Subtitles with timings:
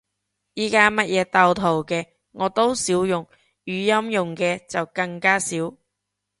[0.55, 3.23] 而家乜嘢鬥圖嘅，我都少用，
[3.65, 3.71] 語
[4.05, 5.75] 音用嘅就更加少